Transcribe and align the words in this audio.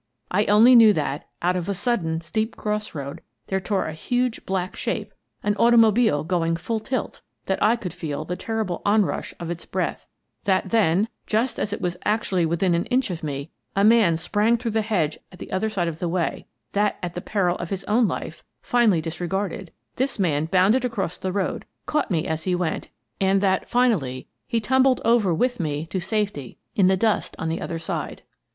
I 0.31 0.45
only 0.45 0.75
knew 0.75 0.93
that, 0.93 1.29
out 1.43 1.55
of 1.55 1.69
a 1.69 1.75
sudden, 1.75 2.21
steep 2.21 2.55
cross 2.57 2.95
road, 2.95 3.21
there 3.45 3.59
tore 3.59 3.85
a 3.85 3.93
huge, 3.93 4.47
black 4.47 4.75
shape— 4.75 5.13
an 5.43 5.53
automo 5.59 5.93
bile 5.93 6.23
going 6.23 6.55
full 6.55 6.79
tilt;— 6.79 7.21
that 7.45 7.61
I 7.61 7.75
could 7.75 7.93
feel 7.93 8.25
the 8.25 8.35
terrible 8.35 8.81
onrush 8.83 9.35
of 9.39 9.51
its 9.51 9.63
breath; 9.67 10.07
that 10.45 10.71
then, 10.71 11.07
just 11.27 11.59
as 11.59 11.71
it 11.71 11.81
was 11.81 11.97
actually 12.03 12.47
within 12.47 12.73
an 12.73 12.85
inch 12.85 13.11
of 13.11 13.21
me, 13.21 13.51
a 13.75 13.83
man 13.83 14.17
sprang 14.17 14.57
through 14.57 14.71
the 14.71 14.81
hedge 14.81 15.19
at 15.31 15.37
the 15.37 15.51
other 15.51 15.69
side 15.69 15.87
of 15.87 15.99
the 15.99 16.09
way; 16.09 16.47
that 16.71 16.97
at 17.03 17.13
the 17.13 17.21
peril 17.21 17.55
of 17.57 17.69
his 17.69 17.83
own 17.83 18.07
life, 18.07 18.43
finely 18.63 19.01
disregarded, 19.01 19.71
this 19.97 20.17
man 20.17 20.45
bounded 20.45 20.83
across 20.83 21.15
the 21.19 21.31
road, 21.31 21.63
caught 21.85 22.09
me 22.09 22.25
as 22.25 22.45
he 22.45 22.55
went, 22.55 22.87
and 23.19 23.39
that, 23.39 23.69
finally, 23.69 24.25
he 24.47 24.59
tumbled 24.59 24.99
over 25.05 25.31
with 25.31 25.59
me 25.59 25.85
to 25.91 25.99
safety 25.99 26.57
in 26.75 26.87
the 26.87 26.97
dust 26.97 27.35
on 27.37 27.49
the 27.49 27.61
other 27.61 27.77
side. 27.77 28.23